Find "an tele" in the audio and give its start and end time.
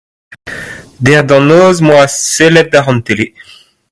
2.91-3.27